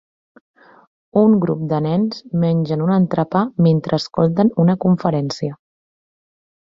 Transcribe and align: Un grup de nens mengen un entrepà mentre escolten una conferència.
Un 1.23 1.35
grup 1.43 1.59
de 1.73 1.81
nens 1.87 2.23
mengen 2.45 2.85
un 2.87 2.95
entrepà 2.95 3.43
mentre 3.67 4.01
escolten 4.05 4.51
una 4.65 4.77
conferència. 4.87 5.59